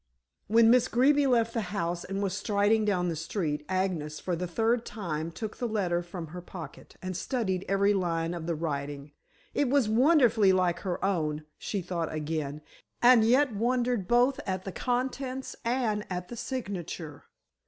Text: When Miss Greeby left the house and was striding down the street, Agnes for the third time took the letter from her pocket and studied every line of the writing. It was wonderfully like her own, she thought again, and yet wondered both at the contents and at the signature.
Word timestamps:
When 0.47 0.71
Miss 0.71 0.87
Greeby 0.87 1.27
left 1.27 1.53
the 1.53 1.61
house 1.69 2.03
and 2.03 2.23
was 2.23 2.33
striding 2.35 2.85
down 2.85 3.07
the 3.07 3.15
street, 3.15 3.63
Agnes 3.69 4.19
for 4.19 4.35
the 4.35 4.47
third 4.47 4.83
time 4.83 5.31
took 5.31 5.57
the 5.57 5.67
letter 5.67 6.01
from 6.01 6.29
her 6.33 6.41
pocket 6.41 6.95
and 7.03 7.15
studied 7.15 7.63
every 7.69 7.93
line 7.93 8.33
of 8.33 8.47
the 8.47 8.55
writing. 8.55 9.11
It 9.53 9.69
was 9.69 9.87
wonderfully 9.87 10.53
like 10.53 10.79
her 10.79 11.05
own, 11.05 11.45
she 11.59 11.83
thought 11.83 12.11
again, 12.11 12.61
and 12.99 13.23
yet 13.23 13.53
wondered 13.53 14.07
both 14.07 14.39
at 14.47 14.65
the 14.65 14.71
contents 14.71 15.55
and 15.63 16.03
at 16.09 16.29
the 16.29 16.35
signature. 16.35 17.25